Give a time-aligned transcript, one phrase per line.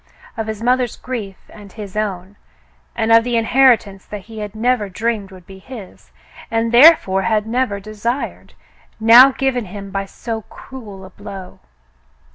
[0.35, 2.35] Of his mother's grief and his own,
[2.95, 6.09] and of this inherit ance that he had never dreamed would be his,
[6.49, 8.55] and therefore had never desired,
[8.99, 11.59] now given him by so cruel a blow.